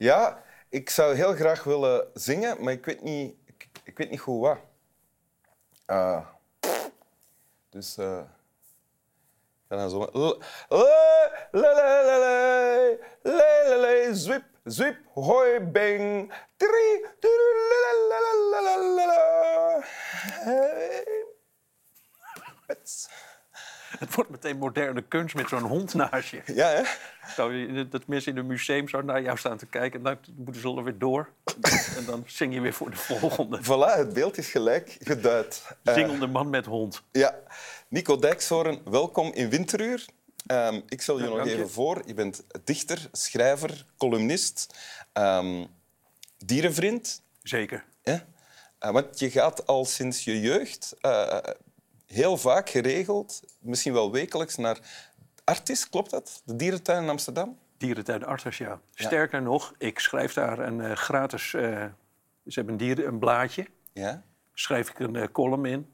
Ja, 0.00 0.42
ik 0.68 0.90
zou 0.90 1.14
heel 1.14 1.34
graag 1.34 1.64
willen 1.64 2.10
zingen, 2.14 2.64
maar 2.64 2.72
ik 2.72 2.84
weet 2.84 3.02
niet, 3.02 3.34
ik, 3.84 3.98
weet 3.98 4.10
niet 4.10 4.20
goed 4.20 4.40
wat. 4.40 4.58
Ah. 5.86 6.26
dus... 7.70 7.96
eh 7.96 8.20
ik 8.20 9.66
ga 9.68 9.76
dan 9.76 9.90
zo... 9.90 9.98
Le, 9.98 10.38
le, 10.68 11.60
le, 11.60 11.70
le, 12.04 12.18
le, 12.18 12.98
le, 13.22 13.64
le, 13.68 13.76
le, 13.80 14.14
zwip, 14.14 14.44
zwip, 14.64 14.96
hoi, 15.14 15.60
bang. 15.60 16.32
Tri. 16.56 17.04
Hey. 20.44 21.24
Het 24.04 24.14
wordt 24.14 24.30
meteen 24.30 24.58
moderne 24.58 25.02
kunst 25.02 25.34
met 25.34 25.48
zo'n 25.48 25.62
hond 25.62 25.94
naast 25.94 26.28
je. 26.30 26.42
Ja, 26.54 26.68
hè? 26.68 26.82
Zo, 27.34 27.50
dat 27.88 28.06
mensen 28.06 28.32
in 28.32 28.38
een 28.38 28.46
museum 28.46 28.88
zo 28.88 29.02
naar 29.02 29.22
jou 29.22 29.38
staan 29.38 29.56
te 29.58 29.66
kijken... 29.66 29.98
en 29.98 30.04
dan 30.04 30.34
moeten 30.36 30.62
ze 30.62 30.68
alweer 30.68 30.98
door. 30.98 31.28
en 31.96 32.04
dan 32.06 32.24
zing 32.26 32.54
je 32.54 32.60
weer 32.60 32.72
voor 32.72 32.90
de 32.90 32.96
volgende. 32.96 33.58
Voilà, 33.62 33.98
het 33.98 34.12
beeld 34.12 34.38
is 34.38 34.50
gelijk 34.50 34.96
geduid. 35.00 35.62
Eh, 35.84 35.94
Zingende 35.94 36.26
man 36.26 36.50
met 36.50 36.66
hond. 36.66 37.02
Ja, 37.12 37.34
Nico 37.88 38.18
Dijkshoorn, 38.18 38.80
welkom 38.84 39.32
in 39.32 39.48
Winteruur. 39.50 40.04
Ehm, 40.46 40.80
ik 40.88 41.02
stel 41.02 41.18
je 41.18 41.24
Ja, 41.24 41.30
nog 41.30 41.44
je. 41.44 41.52
even 41.54 41.70
voor. 41.70 42.02
Je 42.06 42.14
bent 42.14 42.42
dichter, 42.64 43.08
schrijver, 43.12 43.84
columnist, 43.96 44.74
ehm, 45.12 45.64
dierenvriend. 46.38 47.22
Zeker. 47.42 47.84
Hè? 48.02 48.16
Eh, 48.78 48.90
want 48.90 49.18
je 49.18 49.30
gaat 49.30 49.66
al 49.66 49.84
sinds 49.84 50.24
je 50.24 50.40
jeugd 50.40 50.94
eh, 51.00 51.38
heel 52.12 52.36
vaak 52.36 52.70
geregeld, 52.70 53.42
misschien 53.58 53.92
wel 53.92 54.12
wekelijks, 54.12 54.56
naar 54.56 54.78
Artis, 55.44 55.88
klopt 55.88 56.10
dat? 56.10 56.42
De 56.44 56.56
dierentuin 56.56 57.02
in 57.02 57.08
Amsterdam? 57.08 57.58
Dierentuin 57.76 58.24
Arters, 58.24 58.58
ja. 58.58 58.80
Sterker 58.94 59.42
nog, 59.42 59.74
ik 59.78 59.98
schrijf 59.98 60.32
daar 60.32 60.58
een 60.58 60.80
eh, 60.80 60.92
gratis... 60.96 61.54
eh, 61.54 61.62
ze 62.46 62.54
hebben 62.54 62.72
een, 62.72 62.78
dieren, 62.80 63.06
een 63.06 63.18
blaadje. 63.18 63.66
Ja. 63.92 64.22
schrijf 64.52 64.90
ik 64.90 64.98
een 64.98 65.16
eh, 65.16 65.26
column 65.32 65.64
in. 65.66 65.88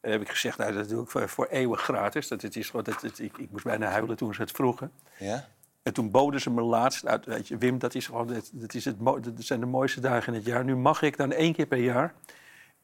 En 0.00 0.10
heb 0.10 0.20
ik 0.20 0.28
gezegd, 0.28 0.58
nou, 0.58 0.72
dat 0.72 0.88
doe 0.88 1.02
ik 1.02 1.10
voor, 1.10 1.28
voor 1.28 1.46
eeuwig 1.46 1.80
gratis. 1.80 2.28
Dat, 2.28 2.42
het 2.42 2.56
is, 2.56 2.70
dat, 2.70 2.86
het- 2.86 3.18
ik, 3.18 3.38
ik 3.38 3.50
moest 3.50 3.64
bijna 3.64 3.86
huilen 3.90 4.16
toen 4.16 4.34
ze 4.34 4.40
het 4.40 4.50
vroegen. 4.50 4.92
ja. 5.18 5.48
En 5.82 5.94
toen 5.94 6.10
boden 6.10 6.40
ze 6.40 6.50
me 6.50 6.62
laatst, 6.62 7.06
uit, 7.06 7.24
weet 7.24 7.48
je, 7.48 7.58
Wim, 7.58 7.78
dat, 7.78 7.94
is 7.94 8.06
gewoon, 8.06 8.26
dat, 8.26 8.50
dat, 8.52 8.74
is 8.74 8.84
het, 8.84 8.96
dat 9.04 9.32
zijn 9.36 9.60
de 9.60 9.66
mooiste 9.66 10.00
dagen 10.00 10.32
in 10.32 10.38
het 10.38 10.48
jaar. 10.48 10.64
Nu 10.64 10.76
mag 10.76 11.02
ik 11.02 11.16
dan 11.16 11.32
één 11.32 11.52
keer 11.52 11.66
per 11.66 11.78
jaar 11.78 12.14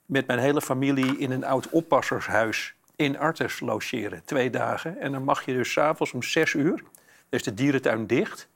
met 0.07 0.27
mijn 0.27 0.39
hele 0.39 0.61
familie 0.61 1.19
in 1.19 1.31
een 1.31 1.45
oud 1.45 1.69
oppassershuis 1.69 2.75
in 2.97 3.19
Artes 3.19 3.61
logeren. 3.61 4.23
Twee 4.25 4.51
dagen. 4.51 5.01
En 5.01 5.13
dan 5.13 5.25
mag 5.25 5.45
je 5.45 5.53
dus 5.53 5.73
s'avonds 5.73 6.13
om 6.13 6.23
zes 6.23 6.53
uur, 6.53 6.83
is 7.29 7.43
de 7.43 7.55
dierentuin 7.55 8.07
dicht. 8.07 8.49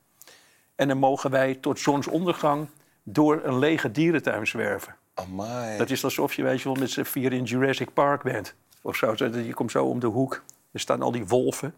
En 0.75 0.89
dan 0.89 0.99
mogen 0.99 1.31
wij 1.31 1.55
tot 1.55 1.81
zonsondergang 1.81 2.69
door 3.03 3.41
een 3.45 3.59
lege 3.59 3.91
dierentuin 3.91 4.47
zwerven. 4.47 4.95
Amai. 5.15 5.79
Dat 5.79 5.91
is 5.91 6.05
alsof 6.05 6.35
je 6.35 6.43
weet 6.43 6.61
je 6.61 6.65
wel, 6.69 6.79
met 6.79 6.91
z'n 6.91 7.03
vier 7.03 7.33
in 7.33 7.45
Jurassic 7.45 7.93
Park 7.93 8.23
bent. 8.23 8.55
Of 8.83 8.97
zo. 8.97 9.15
Je 9.17 9.55
komt 9.55 9.71
zo 9.71 9.85
om 9.85 10.01
de 10.01 10.07
hoek. 10.07 10.43
Er 10.73 10.81
staan 10.81 11.03
al 11.03 11.13
die 11.13 11.27
wolven. 11.27 11.75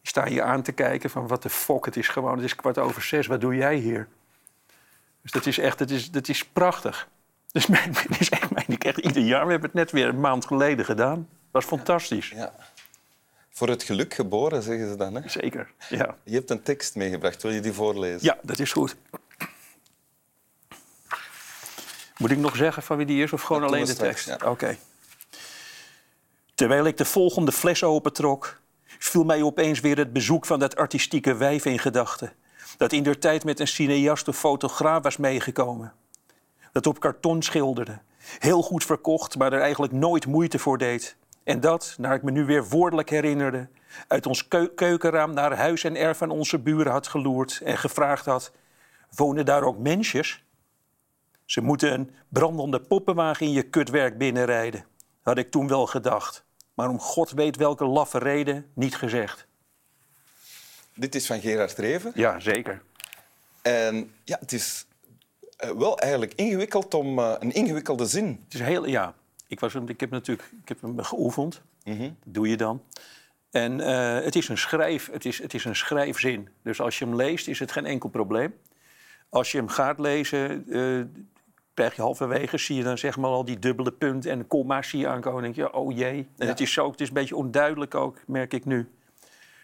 Die 0.00 0.08
staan 0.08 0.32
je 0.32 0.42
aan 0.42 0.62
te 0.62 0.72
kijken 0.72 1.10
van 1.10 1.26
wat 1.26 1.42
de 1.42 1.50
fuck. 1.50 1.84
Het 1.84 1.96
is 1.96 2.08
gewoon, 2.08 2.34
het 2.34 2.44
is 2.44 2.54
kwart 2.54 2.78
over 2.78 3.02
zes. 3.02 3.26
Wat 3.26 3.40
doe 3.40 3.56
jij 3.56 3.76
hier? 3.76 4.08
Dus 5.22 5.30
dat 5.30 5.46
is 5.46 5.58
echt, 5.58 5.78
dat 5.78 5.90
is, 5.90 6.10
dat 6.10 6.28
is 6.28 6.44
prachtig. 6.44 7.08
Dus 7.56 7.66
mijn, 7.66 7.92
dat 7.92 8.20
is 8.20 8.28
echt, 8.28 8.50
ik 8.66 8.84
echt 8.84 8.98
ieder 8.98 9.22
jaar. 9.22 9.44
We 9.44 9.50
hebben 9.50 9.70
het 9.70 9.78
net 9.78 9.90
weer 9.90 10.08
een 10.08 10.20
maand 10.20 10.46
geleden 10.46 10.84
gedaan. 10.84 11.28
was 11.50 11.64
fantastisch. 11.64 12.28
Ja. 12.28 12.54
Voor 13.50 13.68
het 13.68 13.82
geluk 13.82 14.14
geboren, 14.14 14.62
zeggen 14.62 14.88
ze 14.88 14.96
dan. 14.96 15.14
Hè? 15.14 15.28
Zeker. 15.28 15.72
Ja. 15.88 16.16
Je 16.24 16.34
hebt 16.34 16.50
een 16.50 16.62
tekst 16.62 16.94
meegebracht. 16.94 17.42
Wil 17.42 17.52
je 17.52 17.60
die 17.60 17.72
voorlezen? 17.72 18.18
ja, 18.22 18.38
dat 18.42 18.58
is 18.58 18.72
goed. 18.72 18.96
Moet 22.16 22.30
ik 22.30 22.38
nog 22.38 22.56
zeggen 22.56 22.82
van 22.82 22.96
wie 22.96 23.06
die 23.06 23.22
is 23.22 23.32
of 23.32 23.42
gewoon 23.42 23.62
Dat 23.62 23.70
alleen 23.70 23.84
de 23.84 23.94
tekst? 23.94 24.26
ja. 24.26 24.38
Oké. 24.44 24.76
Terwijl 26.54 26.84
ik 26.84 26.96
de 26.96 27.04
volgende 27.04 27.52
fles 27.52 27.82
opentrok, 27.82 28.60
viel 28.98 29.24
mij 29.24 29.42
opeens 29.42 29.80
weer 29.80 29.96
het 29.96 30.12
bezoek 30.12 30.46
van 30.46 30.58
dat 30.58 30.76
artistieke 30.76 31.34
wijf 31.34 31.64
in 31.64 31.78
gedachten. 31.78 32.32
Dat 32.76 32.92
in 32.92 33.02
der 33.02 33.18
tijd 33.18 33.44
met 33.44 33.60
een 33.60 33.68
cineast 33.68 34.28
of 34.28 34.38
fotograaf 34.38 35.02
was 35.02 35.16
meegekomen. 35.16 35.92
Dat 36.72 36.86
op 36.86 37.00
karton 37.00 37.42
schilderde. 37.42 37.98
Heel 38.38 38.62
goed 38.62 38.84
verkocht, 38.84 39.38
maar 39.38 39.52
er 39.52 39.60
eigenlijk 39.60 39.92
nooit 39.92 40.26
moeite 40.26 40.58
voor 40.58 40.78
deed. 40.78 41.16
En 41.44 41.60
dat, 41.60 41.94
naar 41.98 42.14
ik 42.14 42.22
me 42.22 42.30
nu 42.30 42.44
weer 42.44 42.68
woordelijk 42.68 43.10
herinnerde, 43.10 43.68
uit 44.08 44.26
ons 44.26 44.48
keu- 44.48 44.68
keukenraam 44.74 45.34
naar 45.34 45.56
huis 45.56 45.84
en 45.84 45.96
erf 45.96 46.18
van 46.18 46.30
onze 46.30 46.58
buren 46.58 46.92
had 46.92 47.06
geloerd 47.06 47.60
en 47.64 47.78
gevraagd 47.78 48.24
had: 48.24 48.52
Wonen 49.14 49.44
daar 49.44 49.62
ook 49.62 49.78
mensjes? 49.78 50.44
Ze 51.44 51.60
moeten 51.60 51.92
een 51.92 52.10
brandende 52.28 52.80
poppenwagen 52.80 53.46
in 53.46 53.52
je 53.52 53.62
kutwerk 53.62 54.18
binnenrijden, 54.18 54.84
had 55.22 55.38
ik 55.38 55.50
toen 55.50 55.68
wel 55.68 55.86
gedacht. 55.86 56.44
Maar 56.74 56.88
om 56.88 57.00
god 57.00 57.30
weet 57.30 57.56
welke 57.56 57.84
laffe 57.84 58.18
reden 58.18 58.70
niet 58.74 58.96
gezegd. 58.96 59.46
Dit 60.94 61.14
is 61.14 61.26
van 61.26 61.40
Gerard 61.40 61.78
Reven. 61.78 62.12
Ja, 62.14 62.40
zeker. 62.40 62.82
En 63.62 64.14
ja, 64.24 64.36
het 64.40 64.52
is 64.52 64.86
wel 65.76 65.98
eigenlijk 65.98 66.32
ingewikkeld 66.34 66.94
om 66.94 67.18
eh, 67.18 67.34
een 67.38 67.52
ingewikkelde 67.52 68.06
zin. 68.06 68.40
Het 68.44 68.54
is 68.54 68.60
heel, 68.60 68.86
ja. 68.86 69.14
Ik, 69.46 69.60
was, 69.60 69.74
ik 69.74 70.00
heb 70.00 70.10
natuurlijk 70.10 70.48
ik 70.62 70.68
heb 70.68 70.80
hem 70.80 71.02
geoefend. 71.02 71.62
Mhm. 71.84 72.02
Dat 72.02 72.34
doe 72.34 72.48
je 72.48 72.56
dan. 72.56 72.82
En 73.50 73.80
eh, 73.80 74.24
het, 74.24 74.36
is 74.36 74.48
een 74.48 74.58
schrijf, 74.58 75.10
het, 75.12 75.24
is, 75.24 75.42
het 75.42 75.54
is 75.54 75.64
een 75.64 75.76
schrijfzin. 75.76 76.48
Dus 76.62 76.80
als 76.80 76.98
je 76.98 77.04
hem 77.04 77.16
leest, 77.16 77.48
is 77.48 77.58
het 77.58 77.72
geen 77.72 77.86
enkel 77.86 78.08
probleem. 78.08 78.54
Als 79.28 79.52
je 79.52 79.58
hem 79.58 79.68
gaat 79.68 79.98
lezen, 79.98 80.64
eh, 80.70 81.22
krijg 81.74 81.96
je 81.96 82.02
halverwege... 82.02 82.58
zie 82.58 82.76
je 82.76 82.82
dan 82.82 82.98
zeg 82.98 83.16
maar 83.16 83.30
al 83.30 83.44
die 83.44 83.58
dubbele 83.58 83.92
punt 83.92 84.26
en 84.26 84.46
komma's 84.46 84.88
zie 84.88 85.00
je 85.00 85.08
aankomen. 85.08 85.44
En 85.44 85.52
denk 85.52 85.54
je, 85.54 85.74
oh 85.74 85.96
jee. 85.96 86.18
En 86.18 86.26
Ja. 86.36 86.46
het, 86.46 86.60
is 86.60 86.72
zo, 86.72 86.90
het 86.90 87.00
is 87.00 87.08
een 87.08 87.14
beetje 87.14 87.36
onduidelijk 87.36 87.94
ook, 87.94 88.18
merk 88.26 88.52
ik 88.52 88.64
nu. 88.64 88.88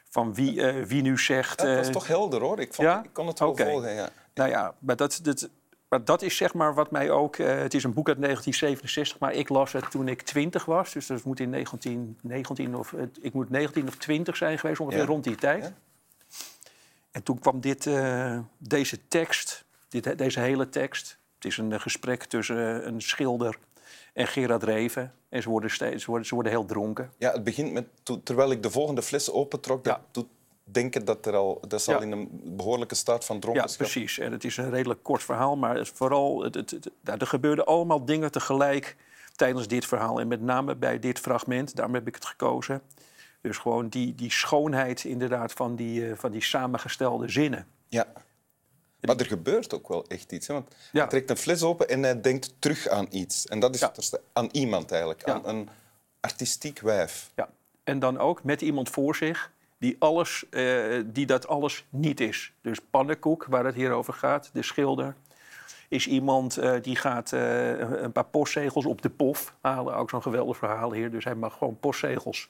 Van 0.09 0.35
wie, 0.35 0.63
eh, 0.63 0.85
wie 0.85 1.03
nu 1.03 1.19
zegt... 1.19 1.61
Ja, 1.61 1.67
dat 1.67 1.77
was 1.77 1.87
eh, 1.87 1.93
toch 1.93 2.07
helder 2.07 2.41
hoor. 2.41 2.61
Ik, 2.61 2.75
vond, 2.75 2.89
ja? 2.89 3.05
ik 3.05 3.13
kon 3.13 3.27
het 3.27 3.39
wel 3.39 3.57
volgen. 3.57 3.95
Ja. 3.95 4.09
nou 4.35 4.51
ja, 4.51 4.75
maar 4.79 4.97
dat, 4.97 5.21
dat, 5.23 5.49
maar 5.89 6.05
dat 6.05 6.23
is 6.23 6.37
zeg 6.37 6.55
maar 6.55 6.75
wat 6.75 6.91
mij 6.91 7.11
ook... 7.11 7.37
eh, 7.37 7.59
het 7.59 7.75
is 7.75 7.85
een 7.85 7.93
boek 7.93 8.09
uit 8.09 8.21
1967, 8.21 9.19
maar 9.19 9.33
ik 9.33 9.49
las 9.49 9.73
het 9.73 9.91
toen 9.91 10.09
ik 10.09 10.23
20 10.23 10.65
was. 10.65 10.93
Dus 10.93 11.07
dat 11.07 11.25
moet 11.25 11.41
in 11.41 11.51
1919 11.51 12.75
of... 12.77 12.93
eh, 12.93 13.03
ik 13.21 13.33
moet 13.33 13.51
19 13.51 13.89
of 13.89 13.97
20 13.97 14.37
zijn 14.37 14.59
geweest, 14.59 14.81
ongeveer 14.81 15.01
Ja. 15.01 15.07
rond 15.07 15.25
die 15.25 15.35
tijd. 15.37 15.63
Ja. 15.65 15.73
En 17.11 17.23
toen 17.23 17.39
kwam 17.39 17.61
dit, 17.61 17.87
eh, 17.87 18.39
deze 18.59 19.09
tekst, 19.09 19.65
dit, 19.89 20.19
deze 20.19 20.41
hele 20.41 20.69
tekst... 20.69 21.19
Het 21.35 21.45
is 21.45 21.57
een 21.59 21.73
eh, 21.73 21.81
gesprek 21.81 22.25
tussen 22.25 22.87
een 22.87 23.01
schilder 23.01 23.59
en 24.13 24.27
Gerard 24.27 24.63
Reven. 24.63 25.15
En 25.29 25.43
ze 25.43 25.49
worden, 25.49 25.71
steeds, 25.71 26.03
ze 26.05 26.11
worden, 26.11 26.27
ze 26.27 26.35
worden 26.35 26.53
heel 26.53 26.65
dronken. 26.65 27.13
Ja, 27.19 27.33
het 27.33 27.45
begint 27.45 27.73
met, 27.73 27.87
terwijl 28.25 28.51
ik 28.51 28.63
de 28.63 28.71
volgende 28.71 29.03
fles 29.03 29.31
opentrok, 29.31 29.85
dat 29.85 30.01
Ja. 30.13 30.23
Denken 30.71 31.05
dat 31.05 31.27
er 31.27 31.35
al, 31.37 31.59
dat 31.69 31.81
is 31.81 31.89
al 31.89 31.95
Ja. 31.95 32.01
in 32.01 32.13
een 32.13 32.29
behoorlijke 32.57 32.95
staat 32.95 33.25
van 33.25 33.35
Ja, 33.37 33.41
dronkenschap. 33.43 33.79
precies. 33.79 34.19
En 34.19 34.33
het 34.33 34.45
is 34.45 34.57
een 34.57 34.71
redelijk 34.71 35.03
kort 35.03 35.23
verhaal, 35.23 35.57
maar 35.57 35.77
het, 35.77 35.89
vooral, 35.89 36.43
het, 36.43 36.55
het, 36.55 36.71
het- 36.71 36.91
nou, 37.01 37.19
er 37.19 37.27
gebeurden 37.27 37.67
allemaal 37.67 38.05
dingen 38.05 38.31
tegelijk 38.33 38.97
tijdens 39.37 39.69
dit 39.69 39.87
verhaal. 39.87 40.21
En 40.21 40.29
met 40.29 40.41
name 40.41 40.75
bij 40.77 40.99
dit 40.99 41.19
fragment, 41.19 41.77
daarom 41.77 41.95
heb 41.95 42.07
ik 42.07 42.15
het 42.15 42.25
gekozen. 42.25 42.83
Dus 43.41 43.59
gewoon 43.59 43.89
die, 43.89 44.15
die 44.15 44.31
schoonheid 44.33 45.05
inderdaad 45.05 45.53
van 45.53 45.77
die, 45.77 46.11
eh, 46.11 46.17
van 46.17 46.31
die 46.31 46.43
samengestelde 46.43 47.29
zinnen. 47.29 47.67
Ja. 47.89 48.07
Maar 49.01 49.17
er 49.17 49.27
gebeurt 49.27 49.75
ook 49.75 49.89
wel 49.89 50.07
echt 50.07 50.33
iets. 50.33 50.47
Hè? 50.47 50.55
Want 50.55 50.75
Ja. 50.93 51.01
hij 51.01 51.09
trekt 51.09 51.31
een 51.31 51.37
fles 51.37 51.63
open 51.63 51.89
en 51.89 52.03
hij 52.03 52.21
denkt 52.21 52.55
terug 52.59 52.89
aan 52.89 53.07
iets. 53.11 53.47
En 53.47 53.61
dat 53.61 53.75
is 53.75 53.81
Ja. 53.81 53.93
het 53.95 54.21
aan 54.33 54.49
iemand 54.53 54.91
eigenlijk, 54.91 55.27
Ja. 55.27 55.33
aan 55.35 55.47
een 55.47 55.69
artistiek 56.21 56.81
wijf. 56.81 57.31
Ja. 57.37 57.49
En 57.85 57.99
dan 57.99 58.19
ook 58.19 58.45
met 58.45 58.63
iemand 58.63 58.91
voor 58.91 59.17
zich 59.17 59.53
die, 59.79 59.97
alles, 59.99 60.45
eh, 60.51 61.01
die 61.07 61.27
dat 61.27 61.49
alles 61.49 61.87
niet 61.89 62.21
is. 62.21 62.53
Dus 62.61 62.79
Pannenkoek, 62.91 63.47
waar 63.49 63.65
het 63.65 63.75
hier 63.75 63.93
over 63.93 64.13
gaat, 64.13 64.51
de 64.53 64.63
schilder... 64.63 65.15
is 65.89 66.07
iemand 66.07 66.57
eh, 66.57 66.75
die 66.83 66.97
gaat 66.97 67.33
eh, 67.33 67.79
een 67.79 68.13
paar 68.13 68.25
postzegels 68.25 68.87
op 68.87 69.03
de 69.03 69.11
pof 69.11 69.55
halen. 69.61 69.97
Ook 69.97 70.11
zo'n 70.11 70.23
geweldig 70.23 70.57
verhaal 70.57 70.93
hier. 70.93 71.11
Dus 71.11 71.25
hij 71.25 71.35
mag 71.35 71.59
gewoon 71.59 71.79
postzegels. 71.81 72.49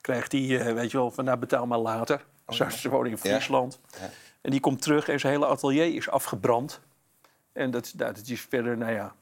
Krijgt 0.00 0.32
hij, 0.32 0.74
weet 0.74 0.90
je 0.90 0.96
wel, 0.96 1.10
van 1.10 1.24
nou 1.24 1.38
betaal 1.38 1.66
maar 1.66 1.78
later. 1.78 2.24
Zo 2.48 2.64
is 2.64 2.84
woning 2.84 3.14
in. 3.14 3.20
Friesland. 3.20 3.80
Ja. 4.00 4.10
En 4.40 4.50
die 4.50 4.60
komt 4.60 4.82
terug 4.82 5.08
en 5.08 5.20
zijn 5.20 5.32
hele 5.32 5.46
atelier 5.46 5.94
is 5.94 6.08
afgebrand. 6.08 6.80
En 7.52 7.70
dat, 7.70 7.92
dat 7.96 8.22
is 8.26 8.40
verder, 8.40 8.76
nou 8.76 8.92
ja... 8.92 9.14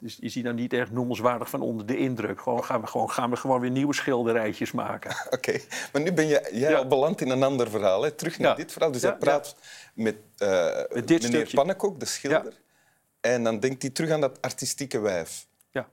Dus 0.00 0.16
je 0.20 0.28
ziet 0.28 0.44
dan 0.44 0.54
niet 0.54 0.72
echt 0.72 0.90
noemenswaardig 0.90 1.50
van 1.50 1.60
onder 1.60 1.86
de 1.86 1.96
indruk. 1.96 2.40
Gewoon 2.40 2.64
gaan 2.64 2.80
we 2.80 2.86
gewoon, 2.86 3.10
gaan 3.10 3.30
we 3.30 3.36
gewoon 3.36 3.60
weer 3.60 3.70
nieuwe 3.70 3.94
schilderijtjes 3.94 4.72
maken. 4.72 5.16
Oké, 5.36 5.60
maar 5.92 6.02
nu 6.02 6.12
ben 6.12 6.26
je, 6.26 6.48
jij 6.52 6.70
Ja. 6.70 6.76
al 6.76 6.86
beland 6.86 7.20
in 7.20 7.30
een 7.30 7.42
ander 7.42 7.70
verhaal. 7.70 8.02
Hè? 8.02 8.10
Terug 8.10 8.38
naar 8.38 8.50
Ja. 8.50 8.54
dit 8.56 8.72
verhaal. 8.72 8.90
Dus 8.92 9.02
hij 9.02 9.16
praat 9.16 9.56
met, 9.94 10.16
eh, 10.38 10.48
Met 10.92 11.08
meneer 11.08 11.22
stukje. 11.22 11.56
Pannenkoek, 11.56 12.00
de 12.00 12.06
schilder. 12.06 12.60
En 13.20 13.44
dan 13.44 13.60
denkt 13.60 13.82
hij 13.82 13.90
terug 13.90 14.10
aan 14.10 14.20
dat 14.20 14.42
artistieke 14.42 14.98
wijf. 14.98 15.46
Ja. 15.70 15.88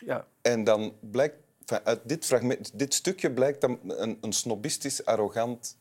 ja. 0.00 0.26
En 0.42 0.64
dan 0.64 0.92
blijkt, 1.00 1.36
uit 1.84 2.00
dit, 2.04 2.24
fragment, 2.26 2.78
dit 2.78 2.94
stukje 2.94 3.32
blijkt 3.32 3.60
dan 3.60 3.78
een, 3.86 4.18
een 4.20 4.32
snobistisch, 4.32 5.04
arrogant 5.04 5.78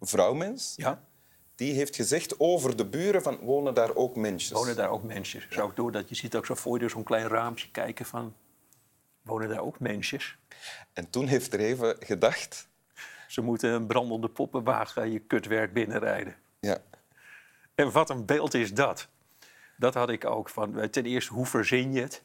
vrouwmens. 0.00 0.72
ja. 0.76 1.02
Die 1.54 1.74
heeft 1.74 1.96
gezegd 1.96 2.40
over 2.40 2.76
de 2.76 2.86
buren 2.86 3.22
van 3.22 3.38
wonen 3.38 3.74
daar 3.74 3.94
ook 3.94 4.16
mensen. 4.16 4.56
Wonen 4.56 4.76
daar 4.76 4.90
ook 4.90 5.02
mensen? 5.02 5.42
Zo 5.50 5.72
door 5.74 5.92
dat 5.92 6.08
je 6.08 6.14
ziet 6.14 6.34
ook 6.36 6.46
zo 6.46 6.54
voor 6.54 6.74
je 6.74 6.80
door 6.80 6.90
zo'n 6.90 7.02
klein 7.02 7.28
raampje 7.28 7.70
kijken 7.70 8.04
van... 8.04 8.34
Wonen 9.22 9.48
daar 9.48 9.60
ook 9.60 9.80
mensen? 9.80 10.20
En 10.92 11.10
toen 11.10 11.26
heeft 11.26 11.54
Reven 11.54 11.96
gedacht... 12.00 12.70
Ze 13.28 13.40
moeten 13.40 13.70
een 13.70 13.86
brandende 13.86 14.28
poppenwagen 14.28 15.10
je 15.12 15.18
kutwerk 15.18 15.72
binnenrijden. 15.72 16.36
Ja. 16.60 16.78
En 17.74 17.92
wat 17.92 18.10
een 18.10 18.24
beeld 18.24 18.54
is 18.54 18.74
dat? 18.74 19.08
Dat 19.76 19.94
had 19.94 20.10
ik 20.10 20.24
ook 20.24 20.48
van. 20.48 20.78
eh, 20.78 20.88
Ten 20.88 21.04
eerste, 21.04 21.32
hoe 21.32 21.46
verzin 21.46 21.92
je 21.92 22.00
het? 22.00 22.22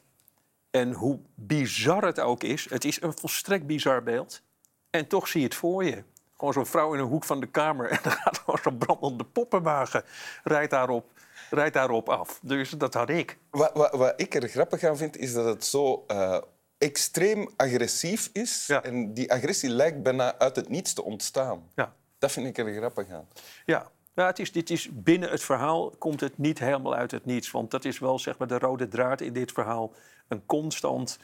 En 0.70 0.92
hoe 0.92 1.20
bizar 1.34 2.04
het 2.04 2.20
ook 2.20 2.42
is. 2.42 2.70
Het 2.70 2.84
is 2.84 3.02
een 3.02 3.18
volstrekt 3.18 3.66
bizar 3.66 4.02
beeld. 4.02 4.42
En 4.90 5.06
toch 5.06 5.28
zie 5.28 5.40
je 5.40 5.46
het 5.46 5.54
voor 5.54 5.84
je. 5.84 6.02
Gewoon 6.38 6.52
zo'n 6.52 6.66
vrouw 6.66 6.94
in 6.94 7.00
een 7.00 7.06
hoek 7.06 7.24
van 7.24 7.40
de 7.40 7.46
kamer. 7.46 7.90
En 7.90 7.98
dan 8.02 8.12
gaat 8.12 8.38
gewoon 8.38 8.60
zo'n 8.62 8.78
brandende 8.78 9.24
poppenwagen. 9.24 10.04
Rijdt 10.44 10.70
daarop, 10.70 11.10
rijdt 11.50 11.74
daarop 11.74 12.08
af. 12.08 12.38
Dus 12.42 12.70
dat 12.70 12.94
had 12.94 13.08
ik. 13.08 13.38
Wat, 13.50 13.70
wat, 13.74 13.92
wat 13.92 14.12
ik 14.16 14.34
er 14.34 14.48
grappig 14.48 14.84
aan 14.84 14.96
vind, 14.96 15.16
is 15.16 15.32
dat 15.32 15.44
het 15.44 15.64
zo 15.64 16.04
eh, 16.06 16.38
extreem 16.78 17.48
agressief 17.56 18.30
is. 18.32 18.66
Ja. 18.66 18.82
En 18.82 19.14
die 19.14 19.32
agressie 19.32 19.70
lijkt 19.70 20.02
bijna 20.02 20.38
uit 20.38 20.56
het 20.56 20.68
niets 20.68 20.92
te 20.92 21.04
ontstaan. 21.04 21.70
Ja. 21.74 21.94
Dat 22.18 22.32
vind 22.32 22.46
ik 22.46 22.58
er 22.58 22.74
grappig 22.74 23.10
aan. 23.10 23.28
Ja, 23.64 23.90
ja 24.14 24.26
het 24.26 24.38
is, 24.38 24.52
dit 24.52 24.70
is, 24.70 24.88
binnen 24.92 25.30
het 25.30 25.42
verhaal 25.42 25.90
komt 25.98 26.20
het 26.20 26.38
niet 26.38 26.58
helemaal 26.58 26.94
uit 26.94 27.10
het 27.10 27.24
niets. 27.24 27.50
Want 27.50 27.70
dat 27.70 27.84
is 27.84 27.98
wel 27.98 28.18
zeg 28.18 28.38
maar, 28.38 28.48
de 28.48 28.58
rode 28.58 28.88
draad 28.88 29.20
in 29.20 29.32
dit 29.32 29.52
verhaal. 29.52 29.92
Een 30.28 30.46
constant 30.46 31.18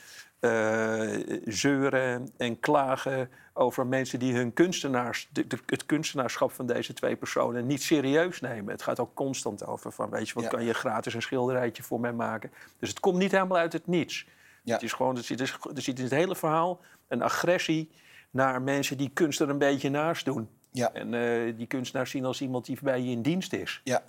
zeuren 1.44 2.30
en 2.36 2.60
klagen 2.60 3.30
over 3.52 3.86
mensen 3.86 4.18
die 4.18 4.34
hun 4.34 4.52
kunstenaars, 4.52 5.28
de- 5.32 5.46
de- 5.46 5.58
het 5.66 5.86
kunstenaarschap 5.86 6.52
van 6.52 6.66
deze 6.66 6.92
twee 6.92 7.16
personen 7.16 7.66
niet 7.66 7.82
serieus 7.82 8.40
nemen. 8.40 8.72
Het 8.72 8.82
gaat 8.82 9.00
ook 9.00 9.14
constant 9.14 9.66
over 9.66 9.92
van, 9.92 10.10
weet 10.10 10.28
je, 10.28 10.34
wat 10.34 10.42
Ja. 10.42 10.48
kan 10.48 10.64
je 10.64 10.74
gratis 10.74 11.14
een 11.14 11.22
schilderijtje 11.22 11.82
voor 11.82 12.00
mij 12.00 12.12
maken? 12.12 12.50
Dus 12.78 12.88
het 12.88 13.00
komt 13.00 13.18
niet 13.18 13.30
helemaal 13.32 13.58
uit 13.58 13.72
het 13.72 13.86
niets. 13.86 14.26
Ja. 14.62 14.72
Het 14.74 14.82
is 14.82 14.92
gewoon, 14.92 15.16
er 15.16 15.22
zit, 15.22 15.40
er 15.40 15.58
zit 15.82 15.98
in 15.98 16.04
het 16.04 16.12
hele 16.12 16.36
verhaal 16.36 16.80
een 17.08 17.22
agressie 17.22 17.90
naar 18.30 18.62
mensen 18.62 18.96
die 18.96 19.10
kunst 19.14 19.40
er 19.40 19.48
een 19.48 19.58
beetje 19.58 19.90
naast 19.90 20.24
doen. 20.24 20.48
Ja. 20.70 20.92
En 20.92 21.14
eh, 21.14 21.56
die 21.56 21.66
kunstenaars 21.66 22.10
zien 22.10 22.24
als 22.24 22.40
iemand 22.40 22.64
die 22.66 22.78
bij 22.82 23.00
je 23.00 23.10
in 23.10 23.22
dienst 23.22 23.52
is. 23.52 23.80
Ja, 23.84 24.02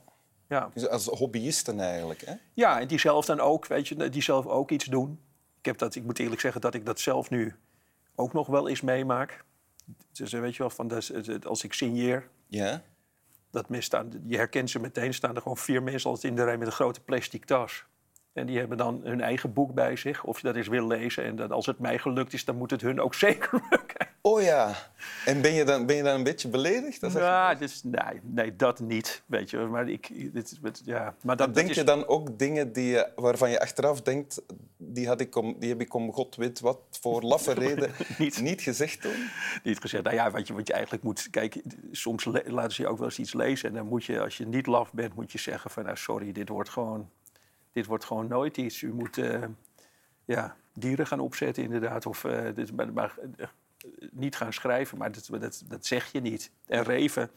Ja, 0.47 0.69
dus 0.73 0.87
als 0.87 1.05
hobbyisten 1.07 1.79
eigenlijk. 1.79 2.21
Hè? 2.25 2.33
ja 2.53 2.79
en 2.79 2.87
die 2.87 2.99
zelf 2.99 3.25
dan 3.25 3.39
ook, 3.39 3.67
weet 3.67 3.87
je, 3.87 4.09
die 4.09 4.21
zelf 4.21 4.45
ook 4.45 4.71
iets 4.71 4.85
doen. 4.85 5.19
Ik, 5.65 5.71
heb 5.71 5.79
dat, 5.79 5.95
ik 5.95 6.03
moet 6.03 6.19
eerlijk 6.19 6.41
zeggen 6.41 6.61
dat 6.61 6.73
ik 6.73 6.85
dat 6.85 6.99
zelf 6.99 7.29
nu 7.29 7.55
ook 8.15 8.33
nog 8.33 8.47
wel 8.47 8.69
eens 8.69 8.81
meemaak. 8.81 9.43
Dus 10.11 10.31
weet 10.31 10.55
je 10.55 10.59
wel, 10.59 10.69
van 10.69 10.91
als 11.43 11.63
ik 11.63 11.73
signeer, 11.73 12.29
Ja. 12.47 12.81
dat 13.51 13.69
mensen 13.69 13.87
staan, 13.87 14.11
je 14.27 14.37
herkent 14.37 14.69
ze 14.69 14.79
meteen, 14.79 15.13
staan 15.13 15.35
er 15.35 15.41
gewoon 15.41 15.57
vier 15.57 15.83
mensen 15.83 16.09
altijd 16.09 16.31
in 16.31 16.35
de 16.35 16.43
rij 16.43 16.57
met 16.57 16.67
een 16.67 16.73
grote 16.73 17.01
plastic 17.01 17.45
tas. 17.45 17.85
En 18.33 18.45
die 18.45 18.57
hebben 18.57 18.77
dan 18.77 19.01
hun 19.03 19.21
eigen 19.21 19.53
boek 19.53 19.73
bij 19.73 19.95
zich, 19.95 20.23
of 20.23 20.37
je 20.39 20.47
dat 20.47 20.55
eens 20.55 20.67
wil 20.67 20.87
lezen. 20.87 21.23
En 21.23 21.35
dat 21.35 21.51
als 21.51 21.65
het 21.65 21.79
mij 21.79 21.97
gelukt 21.97 22.33
is, 22.33 22.45
dan 22.45 22.55
moet 22.55 22.71
het 22.71 22.81
hun 22.81 22.99
ook 22.99 23.13
zeker 23.25 23.61
lukken. 23.69 24.07
Oh 24.21 24.41
ja. 24.41 24.75
En 25.25 25.41
ben 25.41 25.53
je 25.53 25.63
dan, 25.63 25.85
ben 25.85 25.95
je 25.95 26.03
dan 26.03 26.15
een 26.15 26.23
beetje 26.23 26.47
beledigd? 26.47 27.01
dat 27.01 27.11
Ja, 27.11 27.55
dus, 27.55 27.83
nee, 27.83 28.21
nee, 28.21 28.55
dat 28.55 28.79
niet, 28.79 29.23
weet 29.25 29.49
je. 29.49 29.57
Maar, 29.57 29.89
ik, 29.89 30.33
dit, 30.33 30.81
ja, 30.85 31.15
maar 31.23 31.35
dat, 31.35 31.45
dat 31.47 31.55
Denk 31.55 31.69
is, 31.69 31.75
je 31.75 31.83
dan 31.83 32.07
ook 32.07 32.39
dingen 32.39 32.73
die 32.73 33.03
waarvan 33.15 33.49
je 33.49 33.59
achteraf 33.59 34.01
denkt, 34.01 34.41
die, 34.95 35.07
had 35.07 35.21
ik 35.21 35.35
om, 35.35 35.55
die 35.59 35.69
heb 35.69 35.81
ik 35.81 35.93
om 35.93 36.13
god 36.13 36.35
weet 36.35 36.59
wat 36.59 36.79
voor 36.89 37.21
laffe 37.21 37.51
reden 37.65 37.91
Niet. 38.17 38.41
niet 38.41 38.61
gezegd 38.61 39.01
toen? 39.01 39.29
niet 39.63 39.79
gezegd. 39.79 40.03
Nou 40.03 40.15
ja, 40.15 40.31
wat 40.31 40.47
je, 40.47 40.53
wat 40.53 40.67
je 40.67 40.73
eigenlijk 40.73 41.03
moet... 41.03 41.27
Kijk, 41.29 41.61
soms 41.91 42.25
laten 42.45 42.71
ze 42.71 42.81
je 42.81 42.87
ook 42.87 42.97
wel 42.97 43.07
eens 43.07 43.19
iets 43.19 43.33
lezen. 43.33 43.69
En 43.69 43.75
dan 43.75 43.87
moet 43.87 44.05
je, 44.05 44.21
als 44.21 44.37
je 44.37 44.47
niet 44.47 44.65
laf 44.65 44.93
bent, 44.93 45.15
moet 45.15 45.31
je 45.31 45.37
zeggen 45.37 45.69
van... 45.69 45.83
Nou, 45.83 45.97
sorry, 45.97 46.31
dit 46.31 46.49
wordt 46.49 46.69
gewoon, 46.69 47.09
dit 47.71 47.85
wordt 47.85 48.05
gewoon 48.05 48.27
nooit 48.27 48.57
iets. 48.57 48.81
U 48.81 48.93
moet 48.93 49.17
eh, 49.17 49.43
ja, 50.25 50.55
dieren 50.73 51.07
gaan 51.07 51.19
opzetten 51.19 51.63
inderdaad. 51.63 52.05
Of 52.05 52.23
eh, 52.23 52.55
dit, 52.55 52.75
maar, 52.75 52.93
maar, 52.93 53.15
eh, 53.37 53.47
niet 54.11 54.35
gaan 54.35 54.53
schrijven, 54.53 54.97
maar 54.97 55.11
dat, 55.11 55.27
dat, 55.39 55.63
dat 55.67 55.85
zeg 55.85 56.11
je 56.11 56.19
niet. 56.19 56.51
En 56.65 56.83
Reven, 56.83 57.31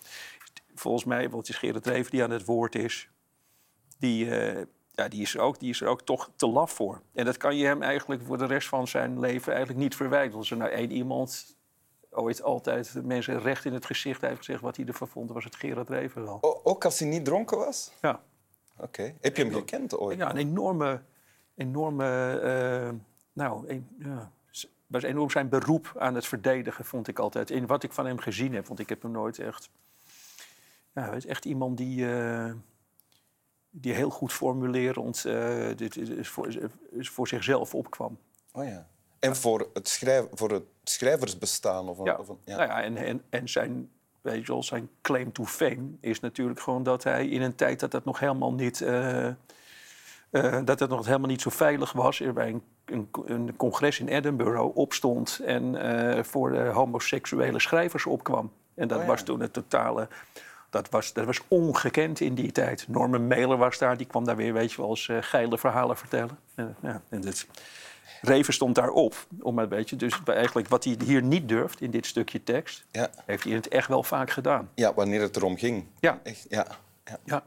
volgens 0.75 1.05
mij, 1.05 1.31
want 1.31 1.46
het 1.46 1.49
is 1.49 1.56
Gerrit 1.56 1.87
Reven 1.87 2.10
die 2.10 2.22
aan 2.22 2.31
het 2.31 2.44
woord 2.44 2.75
is... 2.75 3.08
Die, 3.99 4.28
ja, 4.98 5.08
die, 5.08 5.22
is 5.22 5.34
er 5.34 5.40
ook, 5.40 5.58
die 5.58 5.70
is 5.70 5.80
er 5.80 5.88
ook 5.88 6.02
toch 6.02 6.30
te 6.36 6.46
laf 6.46 6.72
voor. 6.72 7.00
En 7.14 7.24
dat 7.24 7.36
kan 7.36 7.56
je 7.56 7.66
hem 7.66 7.82
eigenlijk 7.82 8.22
voor 8.24 8.38
de 8.38 8.46
rest 8.46 8.68
van 8.68 8.88
zijn 8.88 9.20
leven 9.20 9.52
eigenlijk 9.52 9.82
niet 9.82 9.96
verwijten. 9.96 10.38
Als 10.38 10.50
er 10.50 10.56
nou 10.56 10.70
één 10.70 10.90
iemand 10.90 11.56
ooit 12.10 12.42
altijd 12.42 12.94
mensen 13.04 13.40
recht 13.40 13.64
in 13.64 13.72
het 13.72 13.86
gezicht 13.86 14.20
heeft 14.20 14.36
gezegd 14.36 14.60
wat 14.60 14.76
hij 14.76 14.84
ervan 14.86 15.08
vond, 15.08 15.30
was 15.30 15.44
het 15.44 15.56
Gerard 15.56 15.88
Reven 15.88 16.24
wel. 16.24 16.38
O- 16.40 16.60
ook 16.64 16.84
als 16.84 16.98
hij 16.98 17.08
niet 17.08 17.24
dronken 17.24 17.58
was? 17.58 17.92
Ja, 18.00 18.20
Oké. 18.80 19.14
Heb 19.20 19.36
je 19.36 19.44
hem 19.44 19.52
gekend 19.52 19.96
ooit? 19.96 20.18
ja 20.18 20.30
een 20.30 20.36
enorme, 20.36 21.00
enorme, 21.54 22.38
eh, 22.40 22.90
nou, 23.32 23.68
een, 23.68 23.88
ja, 23.98 24.30
was 24.86 25.02
enorm 25.02 25.30
zijn 25.30 25.48
beroep 25.48 25.92
aan 25.98 26.14
het 26.14 26.26
verdedigen, 26.26 26.84
vond 26.84 27.08
ik 27.08 27.18
altijd. 27.18 27.50
In 27.50 27.66
wat 27.66 27.82
ik 27.82 27.92
van 27.92 28.06
hem 28.06 28.18
gezien 28.18 28.54
heb, 28.54 28.66
want 28.66 28.78
ik 28.80 28.88
heb 28.88 29.02
hem 29.02 29.10
nooit 29.10 29.38
echt, 29.38 29.70
ja, 30.94 31.14
je, 31.14 31.26
echt 31.26 31.44
iemand 31.44 31.76
die, 31.76 32.12
eh, 32.12 32.52
die 33.70 33.93
heel 33.94 34.11
goed 34.11 34.32
formulerend 34.32 35.25
eh, 35.25 35.67
dit, 35.76 35.97
is 35.97 36.29
voor, 36.29 36.49
is 36.91 37.09
voor 37.09 37.29
zichzelf 37.29 37.75
opkwam. 37.75 38.19
Oh 38.53 38.65
ja. 38.65 38.87
En 39.19 39.37
voor 39.37 39.70
het, 39.75 39.88
schrijf, 39.88 40.26
voor 40.32 40.50
het 40.50 40.62
schrijversbestaan? 40.85 41.88
Of 41.88 41.99
een, 41.99 42.05
Ja. 42.05 42.15
of 42.17 42.29
een- 42.29 42.38
Nou 42.44 42.62
ja, 42.62 42.82
en, 42.82 42.97
en, 42.97 43.23
en 43.31 43.49
zijn, 43.49 43.91
weet 44.20 44.47
je 44.47 44.53
wel, 44.53 44.62
zijn 44.62 44.88
claim 45.03 45.32
to 45.32 45.44
fame 45.44 45.88
is 46.00 46.20
natuurlijk 46.20 46.61
gewoon 46.61 46.82
dat 46.82 47.05
hij 47.05 47.29
in 47.29 47.43
een 47.43 47.55
tijd 47.55 47.81
dat 47.81 47.91
dat 47.91 48.05
nog 48.05 48.20
helemaal 48.20 48.53
niet, 48.53 48.81
eh, 48.81 49.29
dat 50.65 50.81
het 50.81 50.88
nog 50.91 51.06
helemaal 51.06 51.29
niet 51.29 51.41
zo 51.43 51.50
veilig 51.50 51.93
was, 51.93 52.20
er 52.20 52.32
bij 52.32 52.49
een, 52.49 52.62
een, 52.85 53.09
een 53.25 53.56
congres 53.56 54.00
in 54.00 54.09
Edinburgh 54.09 54.76
opstond 54.76 55.41
en 55.44 55.76
voor 56.25 56.53
de 56.53 56.59
homoseksuele 56.69 57.61
schrijvers 57.61 58.06
opkwam. 58.06 58.53
En 58.75 58.88
dat 58.88 58.97
Oh 58.99 59.05
ja. 59.05 59.11
was 59.11 59.23
toen 59.23 59.41
het 59.41 59.53
totale. 59.53 60.09
Dat 60.70 60.88
was, 60.91 61.12
dat 61.12 61.25
was 61.25 61.41
ongekend 61.49 62.20
in 62.20 62.34
die 62.34 62.53
tijd. 62.53 62.89
Norman 62.89 63.27
Mailer 63.27 63.56
was 63.56 63.79
daar, 63.79 63.96
die 63.96 64.06
kwam 64.06 64.25
daar 64.25 64.37
weer, 64.37 64.53
weet 64.53 64.72
je 64.72 64.77
wel, 64.81 64.91
eens 64.91 65.08
eh, 65.08 65.17
geile 65.20 65.58
verhalen 65.58 65.96
vertellen. 65.96 66.39
En, 66.55 66.77
ja, 66.82 67.03
en 67.08 67.20
dat, 67.20 67.46
Reven 68.22 68.53
stond 68.55 68.75
daarop. 68.75 69.27
Om 69.41 69.55
maar, 69.55 69.69
weet 69.69 69.91
je, 69.91 69.96
dus 69.96 70.15
eigenlijk 70.25 70.69
wat 70.69 70.84
hij 70.84 70.96
hier 71.05 71.22
niet 71.22 71.48
durft 71.48 71.81
in 71.81 71.91
dit 71.91 72.06
stukje 72.06 72.43
tekst, 72.43 72.84
Ja. 72.93 73.10
heeft 73.27 73.43
hij 73.43 73.53
in 73.53 73.58
het 73.58 73.69
echt 73.69 73.89
wel 73.89 74.03
vaak 74.03 74.31
gedaan. 74.31 74.70
ja, 74.75 74.94
wanneer 74.94 75.20
het 75.20 75.37
erom 75.37 75.56
ging. 75.56 75.87
Ja. 76.01 76.20
Echt, 76.22 76.46
ja. 76.48 76.67
ja. 77.05 77.19
Ja, 77.25 77.44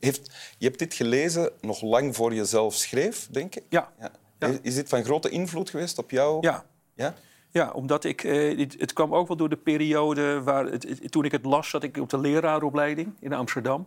Heeft, 0.00 0.30
je 0.58 0.66
hebt 0.66 0.78
dit 0.78 0.94
gelezen 0.94 1.50
nog 1.60 1.82
lang 1.82 2.16
voor 2.16 2.34
je 2.34 2.44
zelf 2.44 2.74
schreef, 2.74 3.28
denk 3.30 3.54
ik? 3.54 3.62
ja, 3.68 3.92
Ja. 4.00 4.10
Ja. 4.38 4.58
Is 4.62 4.74
dit 4.74 4.88
van 4.88 5.04
grote 5.04 5.28
invloed 5.28 5.70
geweest 5.70 5.98
op 5.98 6.10
jou? 6.10 6.38
ja. 6.40 6.64
Ja? 6.94 7.14
Ja, 7.50 7.70
omdat 7.70 8.04
ik. 8.04 8.24
Eh, 8.24 8.58
het, 8.58 8.76
het 8.78 8.92
kwam 8.92 9.14
ook 9.14 9.28
wel 9.28 9.36
door 9.36 9.48
de 9.48 9.56
periode 9.56 10.42
waar. 10.42 10.64
Het, 10.64 10.82
het- 10.82 11.10
toen 11.12 11.24
ik 11.24 11.32
het 11.32 11.44
las, 11.44 11.70
zat 11.70 11.82
ik 11.82 11.96
op 11.96 12.10
de 12.10 12.18
leraaropleiding 12.18 13.14
in 13.20 13.32
Amsterdam. 13.32 13.86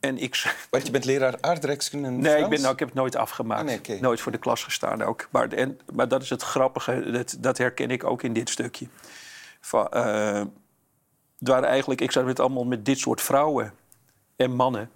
En 0.00 0.18
ik. 0.18 0.54
Want 0.70 0.86
je 0.86 0.92
bent 0.92 1.04
leraar 1.04 1.34
aardrijkskunde 1.40 2.06
en 2.08 2.18
Nee, 2.20 2.42
ik, 2.42 2.48
ben, 2.48 2.60
nou, 2.60 2.72
ik 2.72 2.78
heb 2.78 2.88
het 2.88 2.96
nooit 2.96 3.16
afgemaakt. 3.16 3.70
Ah, 3.70 3.78
nee. 3.88 4.00
Nooit 4.00 4.20
voor 4.20 4.32
de 4.32 4.38
klas 4.38 4.64
gestaan 4.64 5.02
ook. 5.02 5.28
Maar, 5.30 5.48
en, 5.48 5.78
maar 5.94 6.08
dat 6.08 6.22
is 6.22 6.30
het 6.30 6.42
grappige. 6.42 7.10
Dat, 7.10 7.36
dat 7.40 7.58
herken 7.58 7.90
ik 7.90 8.04
ook 8.04 8.22
in 8.22 8.32
dit 8.32 8.48
stukje. 8.50 8.86
Van, 9.60 9.88
eh, 9.88 10.42
waren 11.38 11.68
eigenlijk, 11.68 12.00
ik 12.00 12.12
zat 12.12 12.24
met 12.24 12.40
allemaal 12.40 12.64
met 12.64 12.84
dit 12.84 12.98
soort 12.98 13.20
vrouwen 13.20 13.72
en 14.36 14.50
mannen 14.54 14.90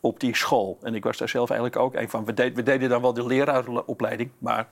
op 0.00 0.20
die 0.20 0.36
school. 0.36 0.78
En 0.82 0.94
ik 0.94 1.04
was 1.04 1.16
daar 1.16 1.28
zelf 1.28 1.50
eigenlijk 1.50 1.80
ook 1.80 1.94
een 1.94 2.10
van. 2.10 2.24
We, 2.24 2.34
deden- 2.34 2.54
we 2.54 2.62
deden 2.62 2.88
dan 2.88 3.02
wel 3.02 3.12
de 3.12 3.26
leraaropleiding, 3.26 4.30
maar 4.38 4.68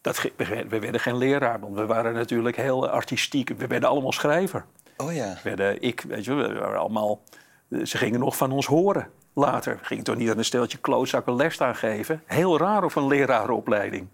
dat, 0.00 0.22
we, 0.22 0.32
werden- 0.36 0.68
we 0.68 0.78
werden 0.78 1.00
geen 1.00 1.16
leraar. 1.16 1.60
Want 1.60 1.74
we 1.76 1.86
waren 1.86 2.12
natuurlijk 2.14 2.56
heel 2.56 2.88
artistiek. 2.88 3.48
We 3.48 3.66
werden 3.66 3.88
allemaal 3.88 4.12
schrijver. 4.12 4.64
Oh 4.96 5.12
ja. 5.14 5.32
We 5.34 5.40
werden, 5.42 5.82
ik, 5.82 6.00
weet 6.08 6.24
je, 6.24 6.34
wel, 6.34 6.48
we 6.48 6.58
waren 6.58 6.80
allemaal, 6.80 7.20
ze 7.84 7.98
gingen 7.98 8.20
nog 8.20 8.36
van 8.36 8.52
ons 8.52 8.66
horen 8.66 9.08
later. 9.34 9.78
Ging 9.82 10.04
toch 10.04 10.16
niet 10.16 10.30
aan 10.30 10.38
een 10.38 10.44
steltje 10.44 10.78
klootzakken 10.78 11.36
les 11.36 11.60
aangeven. 11.60 12.22
Heel 12.26 12.58
raar 12.58 12.84
op 12.84 12.94
een 12.96 13.06
leraaropleiding. 13.06 14.08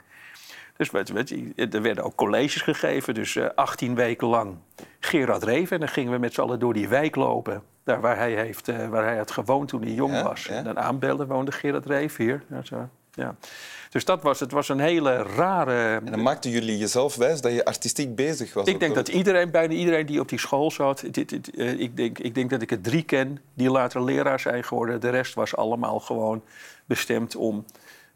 Dus 0.77 0.91
weet, 0.91 1.09
je, 1.09 1.15
weet 1.15 1.29
je, 1.29 1.53
er 1.71 1.83
werden 1.83 2.05
ook 2.05 2.15
colleges 2.15 2.63
gegeven, 2.63 3.15
dus 3.15 3.37
eh, 3.37 3.47
18 3.55 3.95
weken 3.95 4.27
lang 4.27 4.57
Gerard 5.01 5.43
Reven. 5.43 5.73
En 5.75 5.81
dan 5.81 5.89
gingen 5.89 6.13
we 6.13 6.19
met 6.19 6.35
z'n 6.35 6.41
allen 6.41 6.59
door 6.59 6.73
die 6.73 6.89
wijk 6.89 7.17
lopen. 7.17 7.63
Daar 7.85 8.01
waar 8.01 8.17
hij, 8.17 8.33
heeft, 8.33 8.69
eh, 8.69 8.89
waar 8.89 9.05
hij 9.05 9.17
had 9.17 9.31
gewoond 9.31 9.69
toen 9.69 9.83
hij 9.83 9.91
jong 9.93 10.13
Ja, 10.13 10.23
was. 10.23 10.45
ja. 10.45 10.55
En 10.55 10.65
dan 10.65 10.79
aanbellen 10.79 11.27
woonde 11.27 11.53
Gerard 11.53 11.87
Reven 11.87 12.25
hier. 12.25 12.43
Ja, 12.51 12.63
zo, 12.63 12.89
ja. 13.17 13.35
Dus 13.91 14.05
dat 14.05 14.23
was, 14.23 14.41
het 14.41 14.53
was 14.53 14.69
een 14.69 14.81
hele 14.81 15.23
rare... 15.23 15.95
En 16.05 16.11
dan 16.11 16.23
maakten 16.23 16.51
jullie 16.51 16.79
jezelf 16.79 17.17
wijs 17.17 17.41
dat 17.41 17.53
je 17.53 17.65
artistiek 17.65 18.15
bezig 18.15 18.55
was. 18.55 18.67
Ik 18.67 18.81
denk 18.81 18.95
dat 18.95 19.09
iedereen, 19.09 19.51
bijna 19.51 19.75
iedereen 19.75 20.07
die 20.07 20.21
op 20.21 20.29
die 20.29 20.39
school 20.39 20.71
zat... 20.71 21.05
Dit, 21.11 21.29
dit, 21.29 21.51
eh, 21.51 21.81
ik, 21.81 21.97
denk, 21.97 22.19
ik 22.19 22.35
denk 22.35 22.51
dat 22.51 22.63
ik 22.63 22.71
er 22.71 22.81
drie 22.81 23.03
ken 23.03 23.41
die 23.55 23.71
later 23.71 24.05
leraar 24.05 24.41
zijn 24.41 24.65
geworden. 24.65 25.01
De 25.01 25.09
rest 25.09 25.35
was 25.35 25.57
allemaal 25.57 26.01
gewoon 26.01 26.43
bestemd 26.87 27.37
om, 27.37 27.65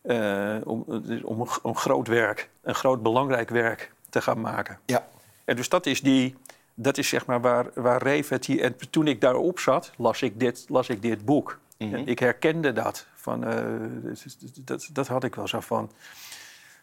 eh, 0.02 0.56
om, 0.64 0.84
om 1.22 1.40
een, 1.40 1.48
een 1.62 1.76
groot 1.76 2.08
werk... 2.08 2.48
een 2.62 2.74
groot 2.74 3.02
belangrijk 3.02 3.48
werk 3.48 3.92
te 4.10 4.22
gaan 4.22 4.40
maken. 4.40 4.78
Ja. 4.86 5.06
En 5.44 5.56
dus 5.56 5.68
dat 5.68 5.86
is 5.86 6.00
die, 6.00 6.36
dat 6.74 6.98
is 6.98 7.08
zeg 7.08 7.26
maar 7.26 7.40
waar, 7.40 7.66
waar 7.74 8.02
Reef 8.02 8.28
het 8.28 8.46
hier... 8.46 8.60
En 8.60 8.76
toen 8.90 9.06
ik 9.06 9.20
daarop 9.20 9.58
zat, 9.58 9.92
las 9.96 10.22
ik 10.22 10.40
dit, 10.40 10.64
las 10.68 10.88
ik 10.88 11.02
dit 11.02 11.24
boek. 11.24 11.58
Mhm. 11.86 11.94
En 11.94 12.06
ik 12.06 12.18
herkende 12.18 12.72
dat. 12.72 13.06
Van, 13.14 13.44
eh, 13.44 13.64
dat, 14.02 14.60
dat, 14.64 14.88
dat 14.92 15.06
had 15.06 15.24
ik 15.24 15.34
wel 15.34 15.48
zo 15.48 15.60
van... 15.60 15.90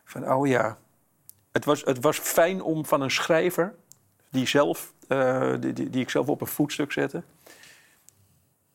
Van, 0.03 0.31
oh 0.31 0.47
ja... 0.47 0.77
Het 1.51 1.65
was, 1.65 1.83
het 1.83 2.01
was 2.01 2.19
fijn 2.19 2.61
om 2.61 2.85
van 2.85 3.01
een 3.01 3.11
schrijver... 3.11 3.75
die, 4.29 4.47
zelf, 4.47 4.93
eh, 5.07 5.53
die, 5.59 5.73
die, 5.73 5.89
die 5.89 6.01
ik 6.01 6.09
zelf 6.09 6.27
op 6.27 6.41
een 6.41 6.47
voetstuk 6.47 6.91
zette... 6.91 7.23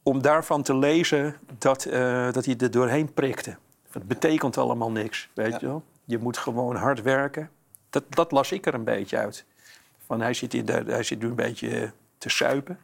om 0.02 0.22
daarvan 0.22 0.62
te 0.62 0.76
lezen 0.76 1.36
dat, 1.58 1.84
eh, 1.84 2.32
dat 2.32 2.44
hij 2.44 2.56
er 2.56 2.70
doorheen 2.70 3.12
prikte. 3.12 3.56
Het 3.90 4.08
betekent 4.08 4.58
allemaal 4.58 4.90
niks, 4.90 5.28
weet 5.34 5.52
Ja. 5.52 5.58
je 5.60 5.66
wel. 5.66 5.84
Je 6.04 6.18
moet 6.18 6.36
gewoon 6.36 6.76
hard 6.76 7.02
werken. 7.02 7.50
Dat, 7.90 8.04
dat 8.08 8.30
las 8.32 8.52
ik 8.52 8.66
er 8.66 8.74
een 8.74 8.84
beetje 8.84 9.16
uit. 9.18 9.44
Van 10.06 10.20
hij, 10.20 10.34
zit 10.34 10.54
in 10.54 10.64
de, 10.64 10.72
hij 10.86 11.02
zit 11.02 11.18
nu 11.18 11.26
een 11.26 11.34
beetje 11.34 11.92
te 12.18 12.28
suipen. 12.28 12.78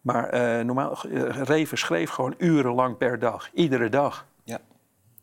Maar 0.00 0.28
eh, 0.28 0.64
normaal, 0.64 1.02
eh, 1.02 1.42
Reven 1.42 1.78
schreef 1.78 2.10
gewoon 2.10 2.34
urenlang 2.38 2.96
per 2.96 3.18
dag. 3.18 3.50
Iedere 3.52 3.88
dag. 3.88 4.26
Ja. 4.44 4.60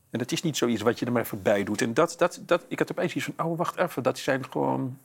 En 0.09 0.19
dat 0.19 0.31
is 0.31 0.41
niet 0.41 0.57
zoiets 0.57 0.81
wat 0.81 0.99
je 0.99 1.05
er 1.05 1.11
maar 1.11 1.25
voorbij 1.25 1.63
doet. 1.63 1.81
En 1.81 1.93
dat, 1.93 2.15
dat, 2.17 2.39
dat, 2.45 2.65
ik 2.67 2.79
had 2.79 2.91
opeens 2.91 3.15
iets 3.15 3.25
van, 3.25 3.45
oh, 3.45 3.57
wacht 3.57 3.77
even. 3.77 4.03
Dat 4.03 4.17
zijn 4.17 4.45
gewoon... 4.51 4.97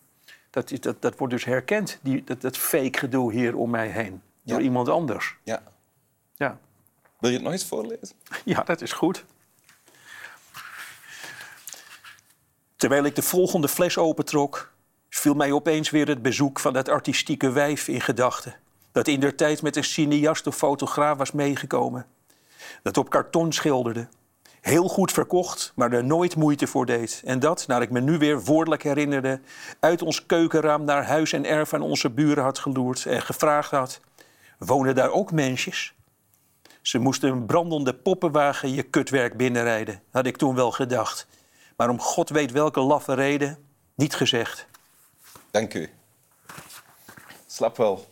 Dat, 0.51 0.71
is, 0.71 0.81
dat, 0.81 1.03
dat 1.03 1.19
wordt 1.19 1.33
dus 1.33 1.45
herkend, 1.45 1.99
die, 2.03 2.25
dat, 2.25 2.41
dat 2.41 2.57
fake 2.57 2.99
gedoe 2.99 3.33
hier 3.33 3.57
om 3.57 3.71
mij 3.71 3.89
heen. 3.89 4.23
Ja. 4.43 4.53
Door 4.53 4.63
iemand 4.63 4.89
anders. 4.89 5.37
ja. 5.43 5.63
Ja. 6.37 6.59
Wil 7.19 7.31
je 7.31 7.37
het 7.37 7.45
nog 7.45 7.53
eens 7.53 7.65
voorlezen? 7.65 8.17
Ja, 8.45 8.63
dat 8.63 8.81
is 8.81 8.93
goed. 8.93 9.25
Terwijl 12.77 13.05
ik 13.05 13.15
de 13.15 13.23
volgende 13.23 13.69
fles 13.69 13.99
opentrok, 13.99 14.73
viel 15.09 15.35
mij 15.35 15.53
opeens 15.53 15.91
weer 15.91 16.09
het 16.09 16.23
bezoek 16.23 16.61
van 16.61 16.73
dat 16.73 16.89
artistieke 16.89 17.51
wijf 17.51 17.89
in 17.89 18.01
gedachten. 18.01 18.55
Dat 18.93 19.09
in 19.09 19.21
der 19.21 19.37
tijd 19.37 19.63
met 19.63 19.77
een 19.77 19.85
cineast 19.85 20.47
of 20.47 20.57
fotograaf 20.57 21.19
was 21.19 21.33
meegekomen. 21.33 22.07
Dat 22.83 22.97
op 22.97 23.11
karton 23.11 23.53
schilderde. 23.53 24.09
Heel 24.61 24.89
goed 24.89 25.13
verkocht, 25.13 25.73
maar 25.75 25.93
er 25.93 26.05
nooit 26.05 26.37
moeite 26.37 26.67
voor 26.67 26.87
deed. 26.87 27.23
En 27.25 27.41
dat, 27.41 27.67
naar 27.67 27.83
ik 27.83 27.91
me 27.91 28.01
nu 28.01 28.19
weer 28.19 28.41
woordelijk 28.41 28.83
herinnerde, 28.83 29.41
uit 29.81 30.03
ons 30.03 30.27
keukenraam 30.27 30.85
naar 30.85 31.07
huis 31.07 31.33
en 31.33 31.45
erf 31.45 31.75
aan 31.75 31.83
onze 31.83 32.11
buren 32.11 32.45
had 32.45 32.59
geloerd 32.59 33.07
en 33.07 33.23
gevraagd 33.23 33.71
had: 33.71 34.01
Wonen 34.59 34.95
daar 34.95 35.11
ook 35.11 35.33
mensjes? 35.33 35.95
Ze 36.83 36.99
moesten 36.99 37.31
een 37.31 37.47
brandende 37.47 37.95
poppenwagen 37.95 38.75
je 38.75 38.83
kutwerk 38.83 39.37
binnenrijden, 39.37 40.03
had 40.11 40.27
ik 40.27 40.37
toen 40.37 40.55
wel 40.55 40.71
gedacht. 40.71 41.27
Maar 41.77 41.89
om 41.89 42.01
god 42.01 42.29
weet 42.29 42.53
welke 42.53 42.81
laffe 42.81 43.15
reden, 43.15 43.59
niet 43.95 44.15
gezegd. 44.15 44.67
Dank 45.51 45.75
u. 45.75 45.91
Slap 47.47 47.77
wel. 47.77 48.12